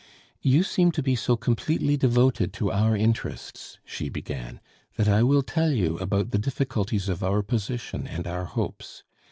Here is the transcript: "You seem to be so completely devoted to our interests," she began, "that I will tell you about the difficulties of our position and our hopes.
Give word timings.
"You 0.41 0.63
seem 0.63 0.91
to 0.93 1.03
be 1.03 1.15
so 1.15 1.37
completely 1.37 1.95
devoted 1.95 2.53
to 2.53 2.71
our 2.71 2.97
interests," 2.97 3.77
she 3.85 4.09
began, 4.09 4.59
"that 4.95 5.07
I 5.07 5.21
will 5.21 5.43
tell 5.43 5.71
you 5.71 5.99
about 5.99 6.31
the 6.31 6.39
difficulties 6.39 7.07
of 7.07 7.21
our 7.23 7.43
position 7.43 8.07
and 8.07 8.25
our 8.25 8.45
hopes. 8.45 9.03